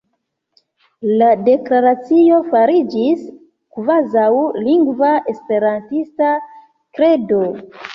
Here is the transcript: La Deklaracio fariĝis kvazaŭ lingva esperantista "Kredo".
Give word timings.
La 1.21 1.27
Deklaracio 1.49 2.41
fariĝis 2.49 3.23
kvazaŭ 3.77 4.27
lingva 4.67 5.15
esperantista 5.37 6.37
"Kredo". 6.99 7.49